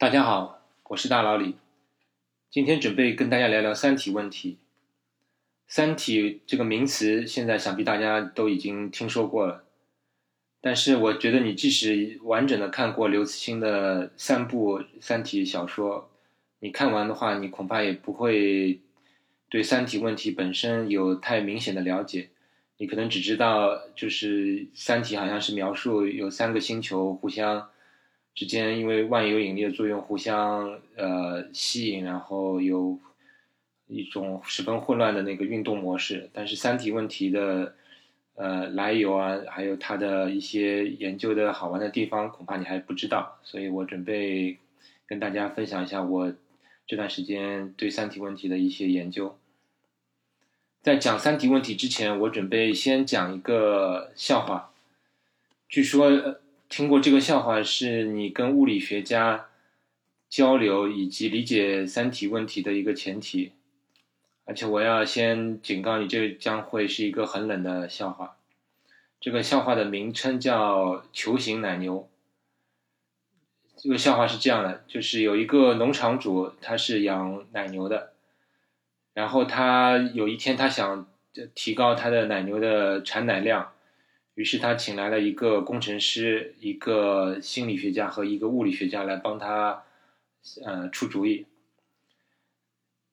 [0.00, 1.56] 大家好，我是大老李，
[2.52, 4.52] 今天准备跟大家聊聊《三体》问题。
[5.66, 9.64] 《三体》这个名词，现在想必大家都已经听说过了。
[10.60, 16.08] 但是，我觉得你即使完整的看过刘慈欣的三部《三体》小说，
[16.60, 18.78] 你看完的话，你恐怕也不会
[19.48, 22.28] 对《三体》问题本身有太明显的了解。
[22.76, 27.68] 你可能只知道，就是《三体》好像是描述有三个星球互相。
[28.38, 32.96] 之间因为万有引力的作用互相呃吸引，然后有
[33.88, 36.30] 一种十分混乱的那个运动模式。
[36.32, 37.74] 但是三体问题的
[38.36, 43.40] 呃来由啊，还有它的一些研究的好玩的地方，恐怕你还不知道。
[43.42, 44.56] 所以我准备
[45.08, 46.32] 跟大家分享一下我
[46.86, 49.36] 这段时间对三体问题的一些研究。
[50.80, 54.70] 在讲三体问题之前，我准备先讲一个笑话。
[55.68, 56.38] 据说。
[56.68, 59.48] 听过这个笑话，是你跟物理学家
[60.28, 63.52] 交流以及理解三体问题的一个前提。
[64.44, 68.36] 而且我要先警告你，这将会是一个很冷的笑话。
[69.20, 72.08] 这个笑话的名称叫“球形奶牛”。
[73.76, 78.12] 这个笑话是这样的：就是有一个农场主，他是养奶牛的，
[79.14, 81.06] 然后他有一天他想
[81.54, 83.72] 提高他的奶牛的产奶量。
[84.38, 89.82] 于是他请来了一个工程师、一个心理学家和一个物理学家来帮他，
[90.64, 91.44] 呃，出主意。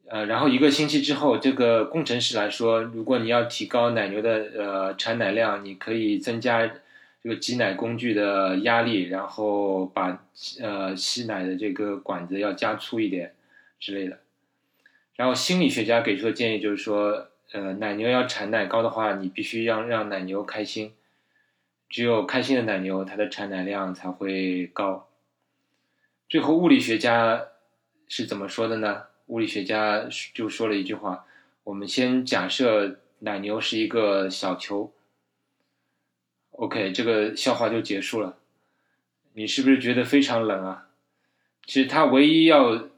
[0.06, 6.68] 呃，然后一个星期之后，这个工程师来说，如果你要提高奶牛的呃产奶量，你可以增加
[7.24, 10.24] 这个挤奶工具的压力，然后把
[10.62, 13.34] 呃吸奶的这个管子要加粗一点
[13.80, 14.20] 之类的。
[15.16, 20.94] 然后心理学家给出的建议就是说，呃，奶牛要产奶高的话，你必须要让奶牛开心。
[21.90, 25.08] 只有开心的奶牛，它的产奶量才会高。
[26.28, 27.46] 最后，物理学家
[28.08, 29.04] 是怎么说的呢？
[29.28, 31.26] 物理学家就说了一句话
[31.64, 34.92] ：“我们先假设奶牛是一个小球。”
[36.52, 38.38] OK，这个笑话就结束了。
[39.34, 40.90] 你是不是觉得非常冷啊？
[41.66, 42.90] 其实，他唯一要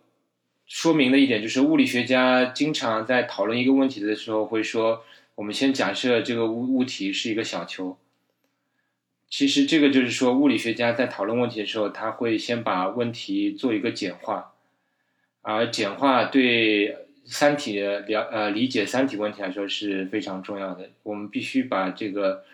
[0.65, 5.03] 说明的一点就是，物理学家经常在讨论一个问题的时候会说
[5.35, 7.97] ：“我们先假设这个物物体是一个小球。”
[9.29, 14.53] 其实这个就是说，物理学家在讨论问题的时候，他会先把问题做一个简化，
[15.41, 16.95] 而简化对
[17.25, 20.89] 三体的了呃理解三体问题来说是非常重要的。
[21.03, 22.45] 我们必须把这个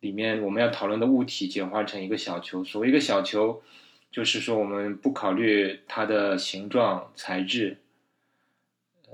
[0.00, 2.64] 里面我们要讨论的物体简化成一个小球。
[2.64, 3.62] 所谓一个小球，
[4.10, 7.76] 就是说我们不考虑它的形状、材质，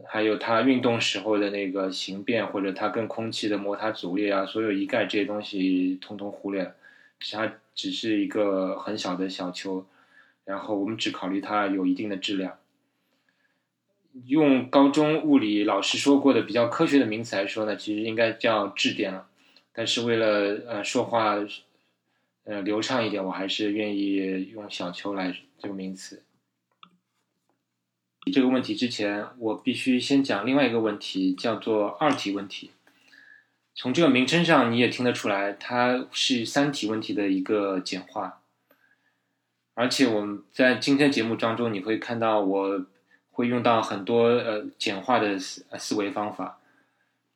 [0.06, 6.72] 还有它运动时候的那个形变，或者它跟空气的摩擦阻力啊，所有一概这些东西通通忽略。
[7.19, 9.86] 它只是一个很小的小球，
[10.44, 12.58] 然后我们只考虑它有一定的质量。
[14.26, 19.28] 用高中物理老师说过的比较科学的名词来说呢，其实应该叫质点了。
[19.72, 21.36] 但是为了呃说话
[22.44, 26.22] 呃流畅一点，我还是愿意用小球来这个名词。
[28.32, 32.70] 这个问题之前，我必须先讲另外一个问题，叫做二体问题。
[33.77, 38.41] 从这个名称上，你也听得出来，它是三体问题的一个简化。
[39.75, 42.87] 而且我们在今天节目当中，你会看到我
[43.33, 46.61] 会用到很多呃简化的思思维方法，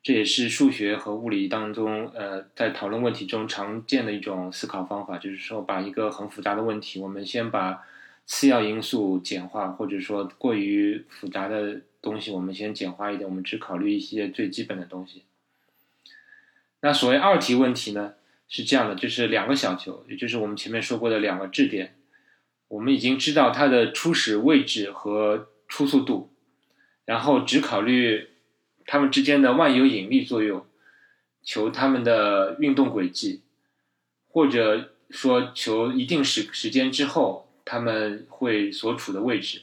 [0.01, 7.85] 这也是数学和物理当中呃在讨论问题中常见的一种思考方法，就是说把一个很复杂的问题，我们先把
[8.27, 15.25] 次要因素简化，或者说过于复杂的东西，我们先简化一点，我们只考虑一些最基本的东西。
[16.81, 18.15] 那所谓二体问题呢，
[18.49, 21.97] 是这样的，就是两个小球，也就是我们前面说过的两个质点，
[22.69, 26.33] 我们已经知道它的初始位置和初速度，
[27.05, 28.29] 然后只考虑
[28.87, 30.65] 它们之间的万有引力作用，
[31.43, 33.43] 求它们的运动轨迹，
[34.29, 39.63] 或者说求一定时时间之后它们会所处的位置。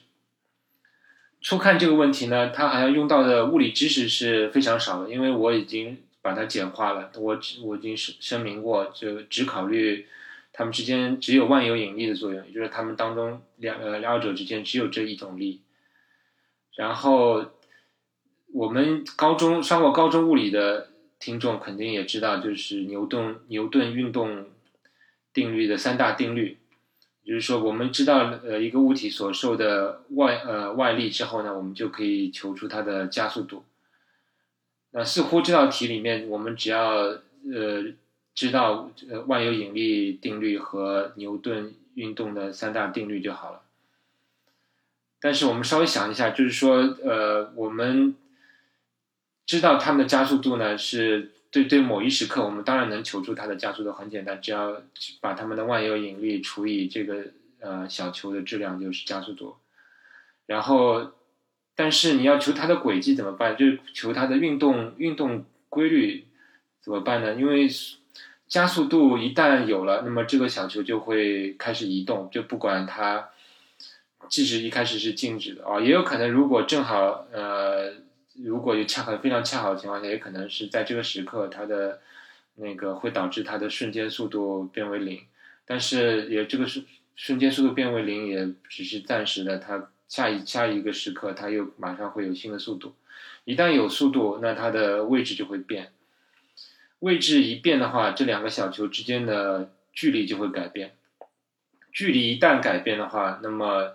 [1.40, 6.00] 初看这个问题呢，它好像用到的物理知识是非常少的，因为我已经。
[6.26, 10.08] 把它简化了，我只我已经声声明过，就只考虑
[10.52, 15.62] 它们之间只有万有引力的作用，也就是它们当中两呃两者之间只有这一种力。
[16.76, 17.46] 然后
[18.52, 20.90] 我们高中上过高中物理的
[21.20, 24.48] 听众肯定也知道，就是牛顿牛顿运动
[25.32, 26.58] 定律的三大定律，
[27.24, 33.64] 就是说我们知道呃一个物体所受的外呃外力之后呢，我们就可以求出它的加速度。
[34.98, 37.84] 那似乎这道题里面，我们只要呃
[38.34, 43.64] 知道呃万有引力定律和牛顿运动的三大定律就好了。
[45.20, 48.16] 但是我们稍微想一下，就是说，呃，我们
[49.46, 54.82] 知道它们的加速度呢，是对对某一时刻，我们当然能求出它的加速度，很简单，只要
[55.20, 57.26] 把它们的万有引力除以这个
[57.60, 59.58] 呃小球的质量就是加速度。
[60.46, 61.12] 然后，
[61.76, 63.56] 但是你要求它的轨迹怎么办？
[63.58, 66.26] 就是求它的运动运动规律
[66.82, 67.36] 怎么办呢？
[67.36, 67.68] 因为
[68.48, 73.30] 加速度一旦有了，那么这个小球就会开始移动，就不管它。
[74.28, 77.94] 即使一开始是静止的啊，也有可能，如果正好呃，
[78.44, 82.02] 如果有恰好非常恰好的情况下，也可能是在这个时刻，它的
[82.56, 85.22] 那个会导致它的瞬间速度变为零。
[85.64, 86.84] 但是也这个瞬
[87.16, 89.60] 瞬间速度变为零，也只是暂时的。
[89.60, 92.96] 它下一下一个时刻，它又马上会有新的速度。
[93.44, 95.92] 一旦有速度，那它的位置就会变。
[97.00, 100.96] 位置一变的话，这两个小球之间的距离就会改变。
[101.92, 103.94] 距离一旦改变的话，那么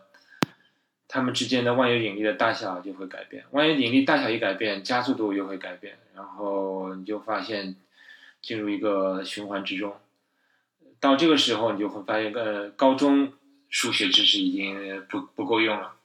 [1.08, 7.74] 它们之间的万有引力的大小就会改变，万有引力大小一改变，加速度又会改变，然后你就发现
[8.40, 9.96] 进入一个循环之中。
[11.00, 13.32] 到这个时候，你就会发现，呃，高中
[13.68, 15.96] 数学知识已经不不够用了。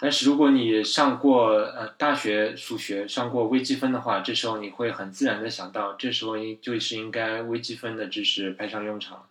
[0.00, 9.28] 但是如果你上过呃大学数学，上过微积分的话，这时候你会很自然的想到，这时候应就是应该微积分的知识派上用场，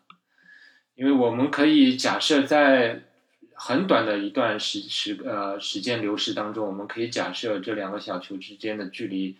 [0.95, 3.01] 因为我们可以假设在。
[3.61, 9.35] 很短的一段时时呃时间流逝当中，我们可以假设这两个小球之间的距离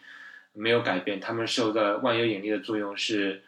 [0.52, 3.42] 没有改变，它们受的万有引力的作用是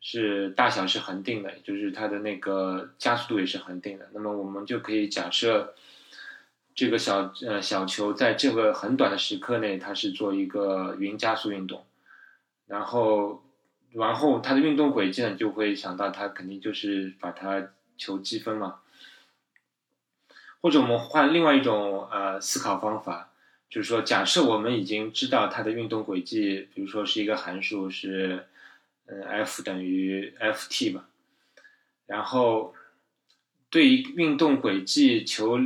[0.00, 4.08] 是大小是恒定的，就是它的那个加速度也是恒定的。
[4.14, 5.74] 那么我们就可以假设
[6.78, 11.84] 这个小呃小球在这个很短的时刻内，它是做一个匀加速运动，
[12.68, 13.42] 然后
[13.90, 18.76] 然后它的运动轨迹呢，就会想到它肯定就是把它求积分嘛。
[20.60, 23.32] 或者我们换另外一种呃思考方法，
[23.68, 28.46] 就是说，假设我们已经知道它的运动轨迹，比如说是一个函数是，
[29.06, 31.08] 嗯，f 等于 ft 吧，
[32.06, 32.72] 然后
[33.68, 35.58] 对于运动轨迹求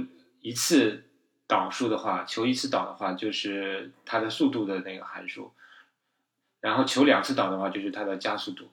[0.43, 1.05] 一次
[1.47, 5.53] 导数的话，求一次导的话就是它的速度的那个函数，
[6.61, 8.71] 然后求两次导的话就是它的加速度，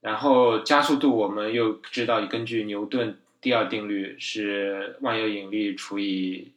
[0.00, 3.18] 然后加速度我们又知道根据牛顿。
[3.40, 6.52] 第二定律是万有引力除以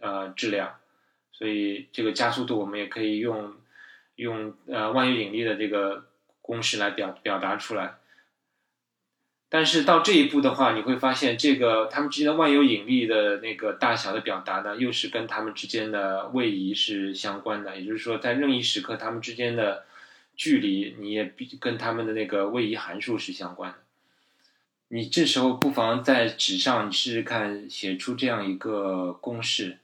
[0.00, 0.76] 呃质量，
[1.30, 3.54] 所以这个加速度我们也可以用
[4.14, 6.06] 用呃万有引力的这个
[6.40, 7.96] 公式来表表达出来。
[9.54, 17.78] 但是到这一步的话，你会发现这个它们之间的万有引力的那个大小的表达呢，又是跟它们之间的位移是相关的。
[17.78, 19.84] 也就是说，在任意时刻，它们之间的
[20.34, 23.76] 距离，你也必跟它们的那个位移函数是相关的。
[24.88, 29.80] 你这时候不妨在纸上你试试看，写出这样一个公式。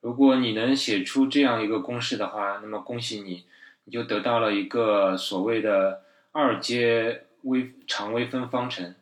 [0.00, 3.44] 如果你能写出这样一个公式的话，那么恭喜你，
[3.84, 6.02] 你就得到了一个所谓的
[6.32, 8.92] 二阶微常微分方程。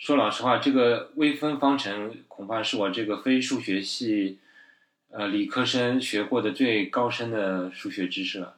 [0.00, 4.38] 说老实话，这个微分方程恐怕是我这个非数学系，
[5.10, 8.56] 呃，理科生学过的最高深的数学知识了。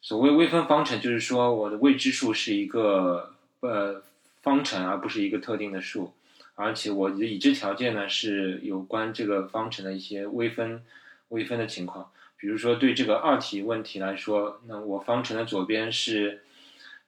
[0.00, 4.04] 所谓微分方程，就是说我的未知数是一个呃。
[4.42, 6.14] 方程而不是一个特定的数，
[6.56, 10.82] 而且我的已知条件呢是有关这个方程的一些微分
[11.28, 12.10] 微分的情况。
[12.36, 16.42] 比如说对这个二体问题来说，那我方程的左边是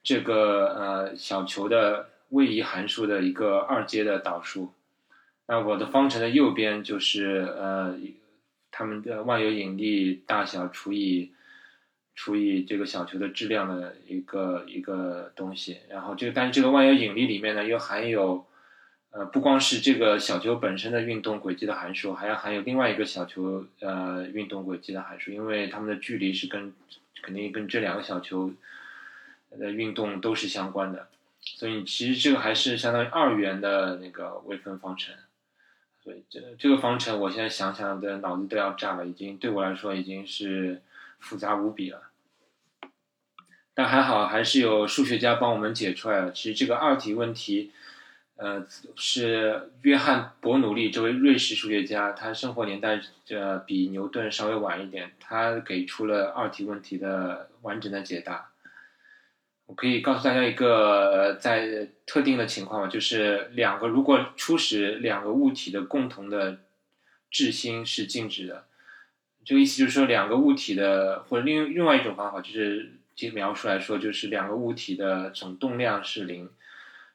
[0.01, 4.73] 这个呃小球的位移函数的一个二阶的导数，
[5.47, 7.97] 那我的方程的右边就是呃
[8.71, 11.31] 它们的万有引力大小除以。
[12.17, 18.47] 除以这个小球的质量的一个一个东西，然后这个但是这个万有引力里面呢又含有，
[19.11, 26.71] 呃不光是这个小球本身的运动轨迹的函数，还要含有另外一个小球呃运动轨迹的函数，因为它们的距离是跟
[27.21, 28.53] 肯定跟这两个小球
[29.59, 31.09] 的运动都是相关的，
[31.45, 35.15] 所以其实这个还是相当于二元的那个微分方程，
[36.03, 40.81] 所以这这个方程我现在想想的脑子都要炸了，已经对我来说已经是。
[41.17, 42.11] 复杂无比了，
[43.73, 46.31] 但还好，还是有数学家帮我们解出来了。
[46.31, 47.71] 其实这个二体问题，
[48.35, 58.51] 呃，是约翰·伯努利这位瑞士数学家，他生活年代呃比牛顿稍微晚一点，他给出了二体问题的完整的解答。
[59.67, 66.59] 我可以告诉大家一个在特定的情况嘛，就是两个如果初始两个物体的共同的
[67.31, 68.65] 质心是静止的。
[69.43, 76.49] 这个意思就是说，两个物体的，或者另另外一种方法，就是其描述来说，就是两个物体的总动量是零。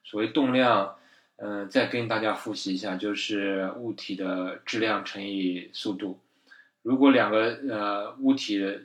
[0.05, 0.97] 所谓动量，
[1.37, 6.21] 嗯，再跟大家复习一下，就是物体的质量乘以速度。
[6.83, 8.83] 如果两个呃物体的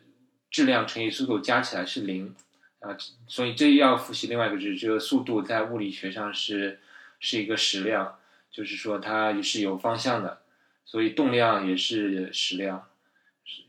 [0.49, 2.35] 质量乘以速度加起来是零
[2.79, 2.95] 啊，
[3.27, 6.79] 所以这要复习另外一个知识，这个速度在物理学上是
[7.19, 8.19] 是一个矢量，
[8.51, 10.41] 就是说它是有方向的，
[10.85, 12.87] 所以动量也是矢量。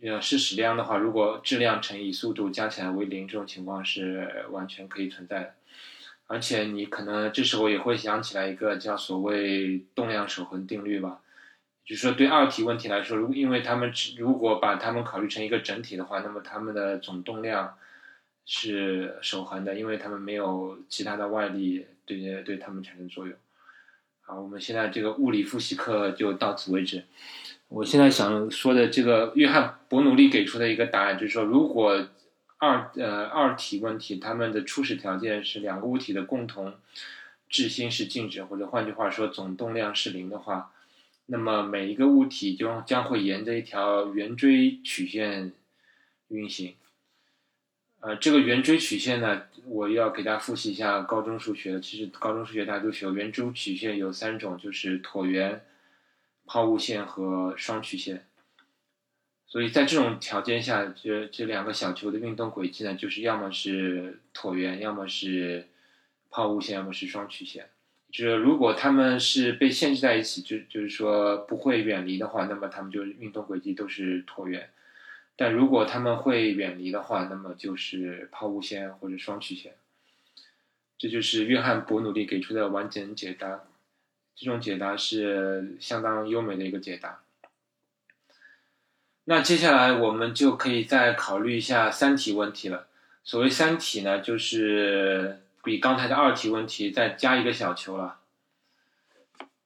[0.02, 5.54] 呃，是矢量的话，如果质量乘以速度加起来为零，这种情况是完全可以存在的。
[6.26, 11.20] 而且你可能这时候也会想起来一个叫所谓动量守恒定律吧，
[11.84, 17.76] 就是说对二体问题来说，如因为他们如果把它们考虑成一个整体的话，那么它们的总动量
[18.46, 23.36] 是守恒的，因为它们没有其他的外力对对它们产生作用。
[24.22, 27.04] 好，我们现在这个物理复习课就到此为止。
[27.68, 32.08] 我现在想说的这个约翰伯努利给出的一个答案就是说，如果
[32.58, 36.74] 二呃二体问题，它们的初始条件是两个物体的共同
[37.48, 40.72] 质心是静止，或者换句话说总动量是零的话，
[41.26, 45.52] 那么每一个物体就将会沿着一条圆锥曲线
[46.28, 46.74] 运行。
[48.06, 51.80] 呃，这个圆锥曲线呢，我要给大家复习一下高中数学。
[51.80, 55.64] 其实高中数学大家都学，圆锥曲线有三种，就是椭圆、
[56.46, 58.24] 抛物线和双曲线。
[59.48, 65.66] 所以在这种条件下，这这两个小球的运动轨迹呢，就是要么是椭圆，要么是
[66.30, 67.70] 抛物线，要么是双曲线。
[68.12, 74.62] 就是如果它们是被限制在一起，就就是说不会远离的话，那么它们就运动轨迹都是椭圆；
[75.36, 79.74] 但如果它们会远离的话，那么就是抛物线或者双曲线。
[80.98, 83.60] 这就是约翰伯努利给出的完整解答。
[84.34, 87.20] 这种解答是相当优美的一个解答。
[89.24, 92.86] 那接下来我们就可以再考虑一下三体问题了。
[93.24, 98.20] 所谓三体呢，就是比刚才的二体问题再加一个小球了。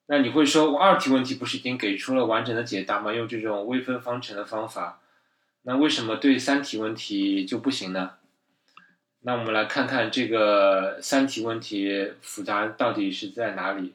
[0.07, 3.13] 那你会说，二体问题不是已经给出了完整的解答吗？
[3.13, 5.03] 用这种微分方程的方法，
[5.63, 8.13] 那为什么对三体问题就不行呢？
[9.21, 13.93] 那我们来看看这个三体问题复杂到底是在哪里。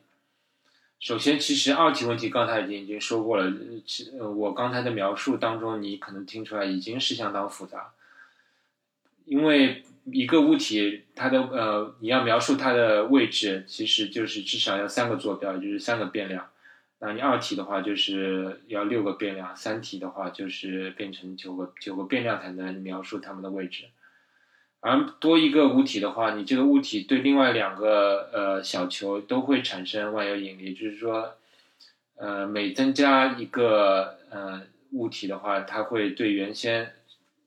[1.00, 3.52] 首先，其实二体问题刚才已经已经说过了，
[4.20, 7.92] 呃，我刚才的描述当中，你可能听出来已经是相当复杂，
[9.26, 16.48] 因为一个物体它的呃，你要描述它的位置，其实就是至少要三个坐标，就是三个变量。
[17.00, 23.86] 那你二体的话，就是要六个变量；三体的话，就是变成九个九个变量才能描述它们的位置。
[24.80, 31.36] 而多一个物体的话，你这个物体对另外两个呃小球都会产生万有引力，就是说，
[32.16, 34.62] 呃，每增加一个呃
[34.92, 36.94] 物体的话，它会对原先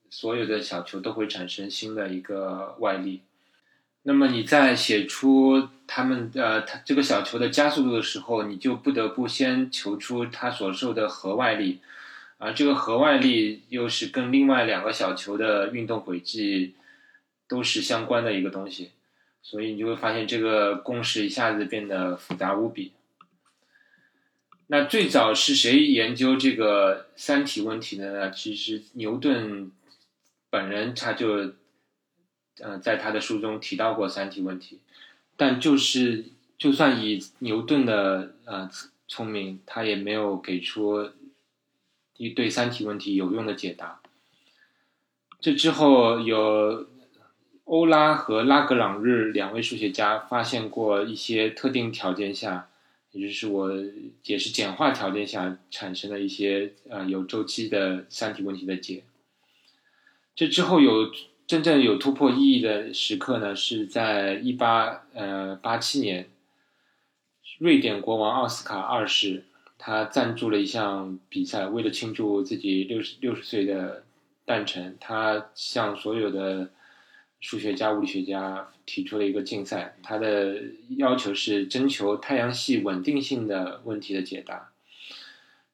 [0.09, 3.21] 所有的小球都会产生新的一个外力。
[4.09, 11.79] 那么你在写出它们呃它这个小球的加速度的时候，你就不得不先求出它所受的核外力，
[12.39, 16.73] 而这个核外力又是跟另外两个小球的运动轨迹。
[17.49, 18.91] 都是相关的一个东西，
[19.41, 22.91] 所以你就会发现这个公式一下子变得复杂无比。
[24.67, 28.29] 那最早是谁研究这个三体问题的呢？
[28.29, 29.71] 其实牛顿
[30.51, 31.53] 本人他就，
[32.61, 34.79] 呃，在他的书中提到过三体问题，
[35.35, 36.25] 但就是
[36.57, 38.69] 就算以牛顿的呃
[39.07, 41.11] 聪明，他也没有给出
[42.17, 44.01] 一对三体问题有用的解答。
[45.39, 46.87] 这之后有。
[47.71, 52.67] 欧拉和拉格朗日两位数学家发现过一些特定条件下，
[53.11, 53.71] 也就是我
[54.23, 59.03] 解释简化条件下产生的一些呃有周期的三体问题的解。
[60.35, 61.11] 这之后有
[61.49, 66.29] 真正有突破意义的时刻呢，是在一八呃八七年，
[67.57, 69.45] 瑞典国王奥斯卡二世
[69.79, 74.03] 他赞助了一项比赛，为了庆祝自己六十六十岁的
[74.45, 76.69] 诞辰，他向所有的
[77.39, 80.55] 数学家、物理学家提出了一个竞赛，他的
[80.97, 84.69] 要求是征求太阳系稳定性的问题的解答。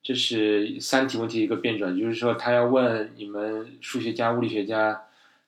[0.02, 5.02] 这是三体问题一个变转，就是说他要问你们数学家、物理学家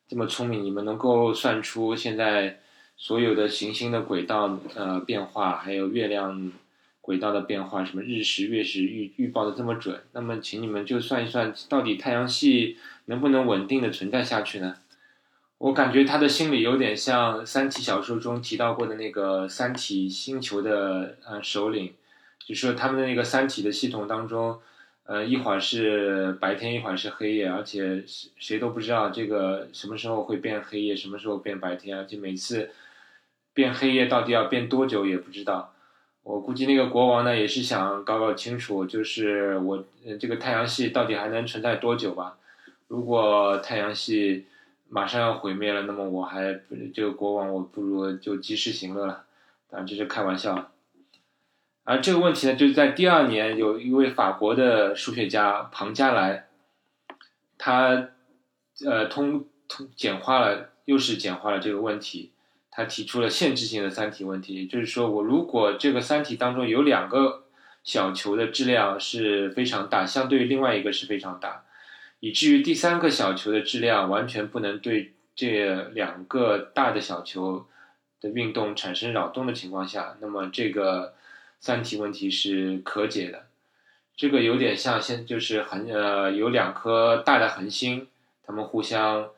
[0.07, 2.59] 这么聪明，你们能够算出现在
[2.95, 6.51] 所有的行星的轨道呃变化，还有月亮
[7.01, 10.01] 轨道的变化，什么日食、月食预预报的这么准？
[10.13, 14.77] 那么请你们就算一算，到底太阳系能不能稳定的存在下去呢？
[15.57, 21.93] 我感觉他的心理有点像《三体》小说中提到过的那个三体星球的呃首领，
[22.45, 24.59] 就是说他们的那个三体的系统当中，
[25.07, 32.69] 呃一会儿是白天，一会儿是黑夜，而且谁谁都不知道这个什么时候会变黑夜，什么时候变白天，而且每次
[33.53, 35.73] 变黑夜到底要变多久也不知道。
[36.23, 39.85] 我估计那个国王呢也是想搞搞清楚，就是我
[40.19, 42.37] 这个太阳系到底还能存在多久吧。
[42.89, 44.45] 如果太阳系
[44.89, 46.59] 马上要毁灭了，那么我还
[46.93, 49.23] 这个国王我不如就及时行乐了。
[49.69, 50.69] 当然这是开玩笑。
[51.89, 56.47] 而这个问题呢，就是在第二年，有一位法国的数学家庞加莱，
[57.57, 58.09] 他
[58.85, 62.33] 呃通通简化了，又是简化了这个问题。
[62.69, 67.45] 他提出了限制性的三体问题，就是说，我如果这个三体当中有两个
[67.85, 71.63] 小球的质量是非常大，相对于另外一个是非常大，
[72.19, 77.65] 以至于第三个小球的质量完全不能对这两个大的小球
[78.19, 81.13] 的运动产生扰动的情况下，那么这个
[81.59, 83.47] 三体问题是可解的。
[84.15, 88.07] 这个有点像现就是恒呃有两颗大的恒星，
[88.43, 89.29] 它们互相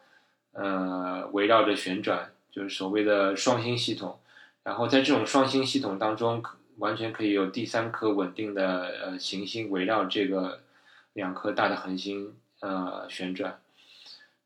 [0.54, 2.32] 呃围绕着旋转。
[2.52, 4.20] 就是所谓的双星系统，
[4.64, 6.44] 然后在这种双星系统当中，
[6.78, 10.60] 完全可以有第三颗稳定的呃行星围绕这个
[11.14, 13.60] 两颗大的恒星呃旋转。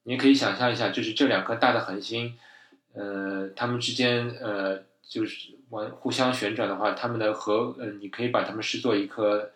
[0.03, 2.38] 你可以想象一下，就是这两颗大的恒星，
[2.94, 5.51] 呃，它们之间呃就是
[5.82, 9.51] 互相旋转的话，它们的和呃你可以把它们视作一颗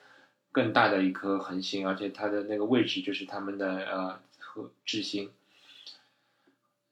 [0.51, 5.29] 更大的一颗恒星，而且它的那个位置就是它们的呃和质星。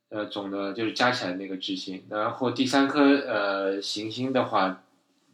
[0.10, 4.84] 呃，总的就是加起来那个质星，然后第三颗呃行星的话，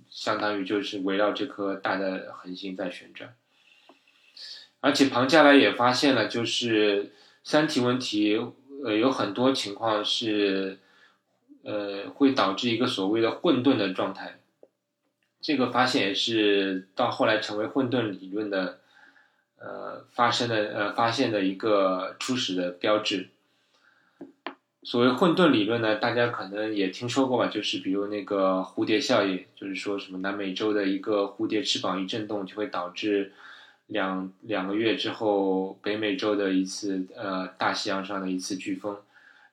[0.09, 3.35] 相当于就是围绕这颗大的恒星在旋转。
[4.79, 7.11] 而且庞加莱也发现了，就是
[7.43, 8.39] 三体问题，
[8.83, 10.79] 呃，有很多情况是，
[11.63, 14.39] 呃，会导致一个所谓的混沌的状态。
[15.39, 18.79] 这个发现也是到后来成为混沌理论的，
[19.57, 23.29] 呃，发生的呃发现的一个初始的标志。
[24.83, 27.47] 所谓混沌理论呢，大家可能也听说过吧？
[27.47, 33.31] 就是比如那个蝴蝶效应，就是说什么南美洲的一个蝴蝶翅膀一震动，就会导致
[33.87, 38.97] 两两个月之后北美洲的一次呃大西洋上的一次飓风。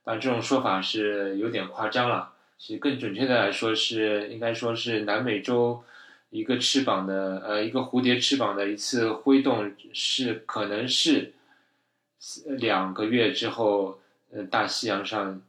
[0.09, 5.85] 但这种说法是有点夸张了，其实更准确的来说是应该说是南美洲
[6.31, 11.33] 一个翅膀的呃一个蝴蝶翅膀的一次挥动是可能是
[12.47, 13.99] 两个月之后。
[14.31, 15.41] 呃，大西洋上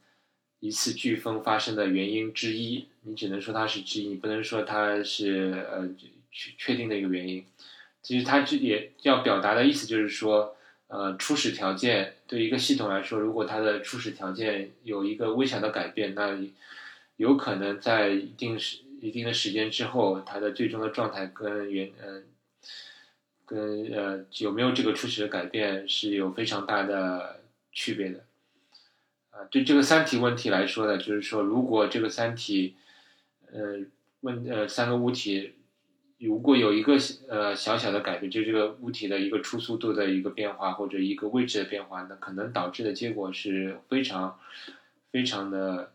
[0.62, 5.86] 一次飓风发生的原因之一，你只能说它是之一，你不能说它是呃
[6.32, 7.44] 确确定的一个原因。
[8.02, 10.56] 其实它这也要表达的意思就是说，
[10.90, 16.36] 呃，初始条件对一个系统来说，如果它的初始条件有一个微小的改变，那
[17.18, 22.24] 有可能在一定时一定的时间之后，它的最终的状态跟原呃
[23.46, 28.26] 跟呃有没有这个初始的改变是有非常大的区别的。
[29.30, 32.76] 啊对这个三体问题来说呢，就是说，如果这个三体，
[33.52, 33.80] 呃，
[34.22, 35.54] 问呃三个物体，
[36.20, 36.98] 如果有一个
[37.30, 44.38] 呃小小的改变，就这个物体的一个初速度的一个变化或者一个位置的变化，那可能导致的结果是非常
[45.12, 45.94] 非常的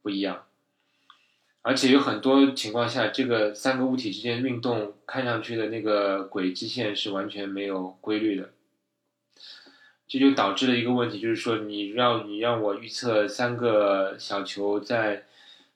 [0.00, 0.44] 不一样，
[1.62, 8.50] 而且有很多情况下，这个三个物体之间运动看上去的那个轨迹线是完全没有规律的。
[10.06, 15.24] 这就导致了一个问题，就是说，你让你让我预测三个小球在，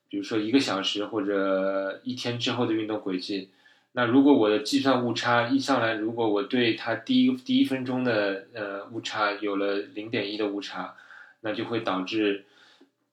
[0.08, 3.50] 比如说一个小时或者一天之后的运动轨迹，
[3.92, 10.94] 那如果我的计算误差一上来，如果我对它第一第一分钟的呃误差有了零点一的误差，
[11.40, 12.44] 那就会导致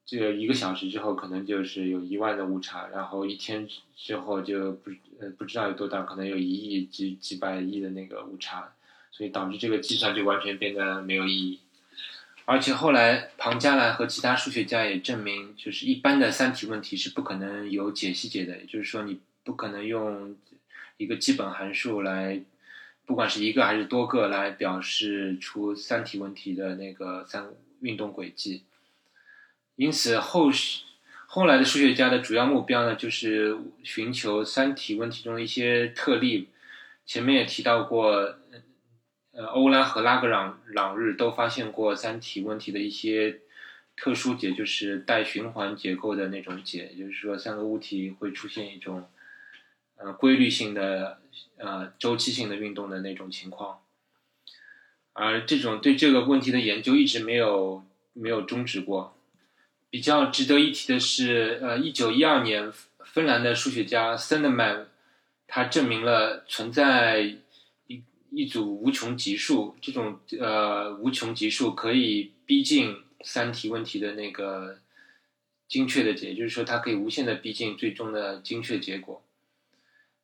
[0.04, 8.72] 这个一个小时之后可能就是有一万的误差，然后一天之后就不呃不知道有多大，可能有一亿几几百亿的那个误差。
[9.12, 11.60] 所以导致这个计算就完全变得没有意义，
[12.44, 20.36] 而且后来庞加莱和其他数学家也证明，就是一般的三体问题是不可能有解析解的，也就是说你不可能用
[20.96, 22.42] 一个基本函数来，
[23.04, 27.48] 不管是一个还是多个来表示出三体问题的那个三
[27.80, 28.64] 运动轨迹。
[29.76, 30.50] 因此后
[31.26, 36.48] 后来的数学家的主要目标呢，就是寻求三体问题中的一些特例。
[37.04, 38.36] 前面也提到过。
[39.38, 43.40] 呃，欧拉和拉格朗朗日都发现过三体问题的一些
[43.94, 49.06] 特殊解，就是带循环结构的那种解，也就是说三个物体会出现一种
[49.96, 51.18] 呃规律性的
[51.56, 53.80] 呃周期性的运动的那种情况。
[55.12, 59.16] 而这种对这个问题的研究一直没有没有终止过。
[59.90, 62.72] 比较值得一提的是，呃，一九一二年，
[63.04, 64.88] 芬兰的数学家森德曼
[65.46, 67.38] 他证明了存在。
[67.88, 74.80] 一一组无穷级数，这种呃无穷级数可以逼近三体问题的那个
[75.68, 79.22] 精确的解，就是说它可以无限的逼近最终的精确结果。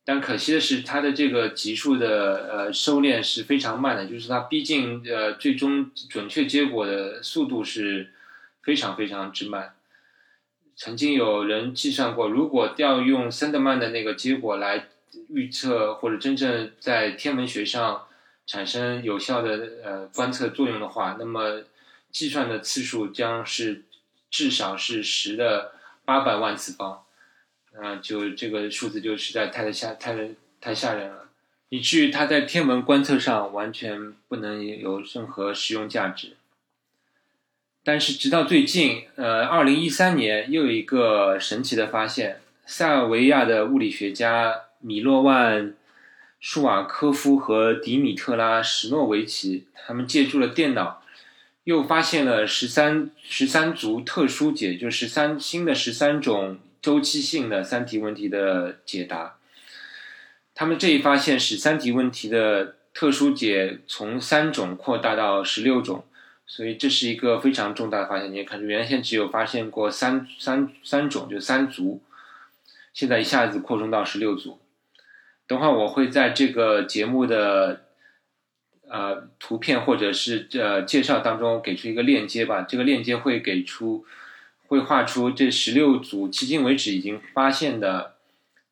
[0.05, 8.11] 但可惜的是，它的这个级数的呃收敛是非常慢的，就是它逼近呃最终准确结果的速度是
[8.61, 9.75] 非常非常之慢。
[10.75, 14.87] 曾经有人计算过，如果调用森德曼的那个结果来
[15.29, 18.07] 预测或者真正在天文学上
[18.45, 21.61] 产生有效的呃观测作用的话，那么
[22.11, 23.83] 计算的次数将是
[24.29, 25.71] 至少是十的
[26.03, 27.03] 八百万次方。
[27.81, 30.15] 啊，就这个数字就实在太吓太
[30.61, 31.29] 太吓人了，
[31.69, 36.37] 以至于它在天文观测上完全不能有任何实用价值。
[37.83, 45.69] 但是直到最近，呃，二零一三年又有一个神奇的发现：塞尔维亚的物理学家米洛万·
[46.39, 51.03] 舒瓦科夫和迪米特拉·什诺维奇，他们借助了电脑，
[51.63, 56.59] 又发现了十三十三族特殊解，就十三新的十三种。
[56.83, 59.37] 周期性的三体问题的解答，
[60.53, 66.03] 他们这一发现使三体问题的特殊解从三种扩大到十六种，
[66.45, 68.29] 所以这是一个非常重大的发现。
[68.33, 72.01] 你也看，原先只有发现过三三三种，就三组，
[72.93, 74.59] 现在一下子扩充到十六组。
[75.47, 77.85] 等会我会在这个节目的
[78.89, 84.05] 呃图片或者是呃介绍当中给出一个链接吧，这个链接会给出。
[84.73, 88.15] 会画出这十六组迄今为止已经发现的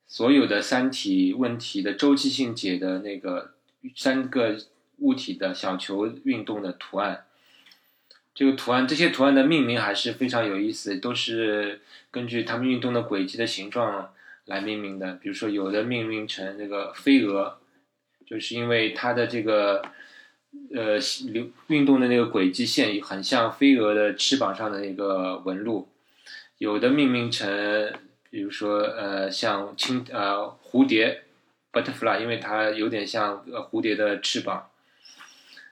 [0.08, 3.54] 所有的三体问题的周期性解的那个
[3.96, 4.58] 三个
[4.98, 7.26] 物体的小球运动的图案。
[8.34, 14.12] 这个图案，这些图案的命名还是非常有意思，都是根据它们运动的轨迹的形状
[14.46, 15.14] 来命名的。
[15.22, 17.58] 比如说，有的命名成那个飞蛾，
[18.26, 19.84] 就是因为它的这个。
[20.76, 20.98] 呃，
[21.32, 25.88] 流运动的那个轨迹线很像飞蛾的翅膀上的那个纹路，
[26.62, 27.92] 有的命名成，
[28.30, 31.24] 比如说呃，像青呃蝴蝶
[31.74, 34.70] ，butterfly，因为它有点像呃蝴蝶的翅膀，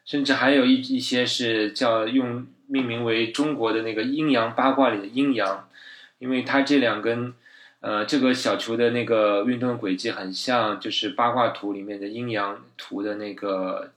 [0.04, 5.70] 甚至还有一一些是叫用命名为中国的那个阴阳八卦里的阴阳，
[6.18, 7.36] 因为它这两根
[7.82, 13.92] 呃这个小球的那个运动轨迹很像，就是八卦图里面的阴阳图的那个。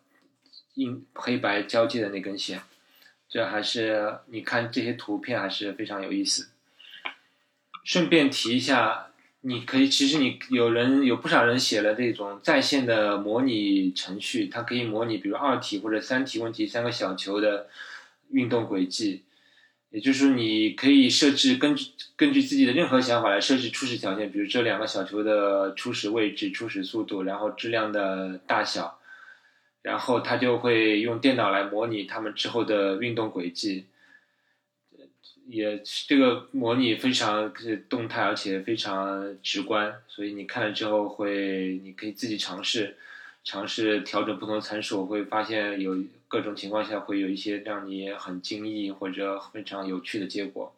[0.75, 2.63] 阴黑白交界的那根线，
[3.29, 6.49] 这还是你看这些图片还是非常有意思。
[7.85, 9.09] 顺便提一下，
[9.41, 17.69] 你可以其实你有人有不少人写了这种在线的模拟程序，它可以模拟比如二体或者三体问题三个小球的
[18.31, 19.23] 运动轨迹，
[19.91, 28.99] 也就是说你可以设置根据根据自己的任何想法来设置初始条件，比如这两个小球的初始位置、初始速度，然后质量的大小。
[29.83, 33.87] 然后他就会用电脑来模拟他们之后的运动轨迹，
[35.47, 37.53] 也这个模拟非常
[37.89, 42.97] 动态，而且非常直观，所以你看了之后会，你可以自己尝试，
[43.45, 45.97] 尝试调整不同的参数，会发现有
[46.29, 50.75] 各种情况下会有一些让你很惊异或者非常有趣的结果。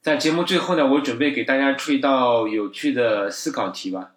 [0.00, 4.12] 在节目最后呢，我准备给大家出一道有趣的思考题吧。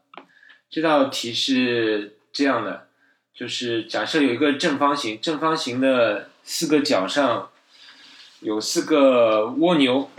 [0.70, 2.88] 这道题是这样的。
[3.36, 7.50] 就是假设有一个正方形，正方形的四个角上
[8.44, 10.10] 有四个蜗牛，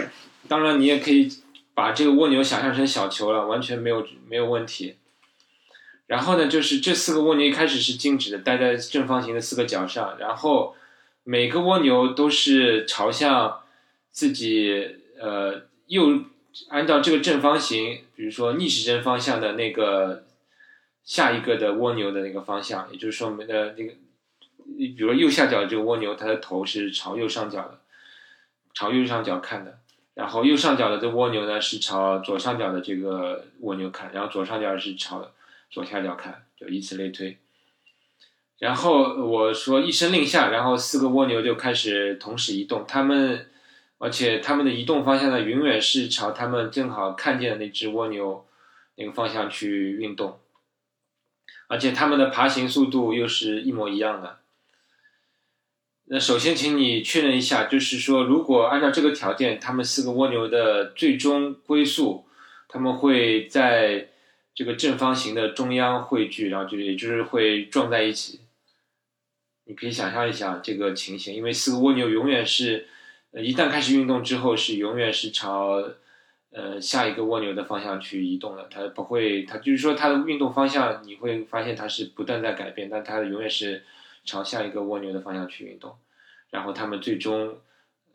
[0.49, 1.29] 当然你也可以
[1.75, 4.97] 把这个蜗牛想象成小球了，完全没有没有问题。
[6.07, 10.75] 然后呢，就是这四个蜗牛一开始是静止的，待在正方形的四个角上，然后
[11.23, 13.61] 每个蜗牛都是朝向
[14.11, 16.21] 自己呃右，
[16.69, 20.25] 按照这个正方形，比如说逆时针方向的那个。
[21.07, 23.93] 下一个的蜗牛的那个方向，也就是说，我们的那个，
[24.79, 27.79] 比如右下角这个蜗牛，它的头是朝右上角的，
[28.75, 29.79] 朝右上角看的。
[30.15, 35.29] 然后右上角的这蜗牛呢，是朝左上角的这个蜗牛看，然后左上角是朝
[35.71, 37.39] 左下角看，就以此类推。
[38.59, 43.51] 然后我说一声令下，然后四个蜗牛就开始同时移动，它们，
[43.99, 48.47] 而且它们的移动方向呢，永远是朝它们正好看见的那只蜗牛
[48.95, 50.39] 那个方向去运动。
[51.67, 54.39] 而且它们的爬行速度又是一模一样的。
[56.07, 62.27] 那首先，请你确认一下，就是说，如果按照这个条件，它们四个蜗牛的最终归宿，
[62.69, 64.09] 它们会在
[64.55, 68.41] 这个正方形的中央汇聚，然后就也就是会撞在一起。
[69.65, 72.87] 你可以想象一下这个情形，因为四个蜗牛永远是，
[73.33, 75.83] 一旦开始运动之后，是永远是朝。
[76.57, 83.83] 呃，下一个蜗牛的方向去移动的，它不会，它就是说它的运动方向，你会发现它是不断在改变，但它永远是
[84.25, 85.97] 朝下一个蜗牛的方向去运动。
[86.51, 87.59] 然后它们最终，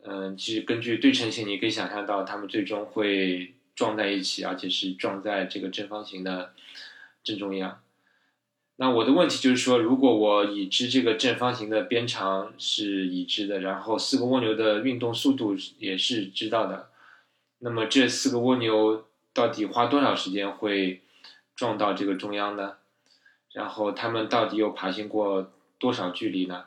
[0.02, 6.54] 嗯，其实根据对称性，你可以想象到它们最终会撞在一起，而且是撞在这个正方形的
[7.22, 7.80] 正中央。
[8.76, 16.88] 那我的问题就是说，如果我已知这个正方形的边长是已知的，然后四个蜗牛的运动速度也是知道的，
[17.58, 21.02] 那么这四个蜗牛到底花多少时间会
[21.54, 22.76] 撞到这个中央呢？
[23.52, 26.66] 然后它们到底又爬行过多少距离呢？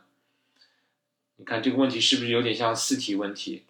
[1.38, 3.64] 你看这个问题是不是有点像四题问题？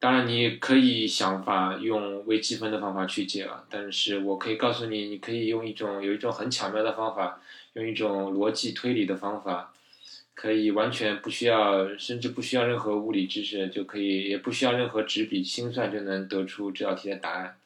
[0.00, 7.40] 当然，你可以想法用微积分的方法去解了，但是我可以告诉你，你可以用一种有一种很巧妙的方法，
[7.72, 9.74] 用一种逻辑推理的方法，
[10.34, 17.58] 可以完全不需要，甚至不需要任何物理知识，就可以，也不需要任何纸笔心算就能得出这道题的答案。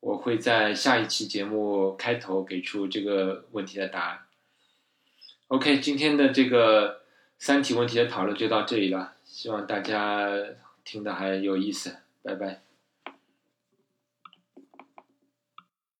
[0.00, 4.23] 我会在下一期节目开头给出这个问题的答案。
[5.54, 7.02] OK，今天的这个
[7.38, 10.28] 三体问题的讨论就到这里了，希望大家。
[10.84, 12.60] 听的还有意思，拜拜。